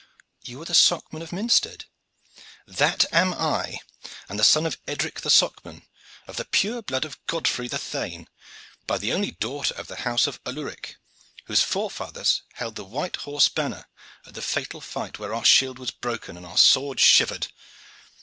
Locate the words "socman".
0.73-1.21, 5.29-5.83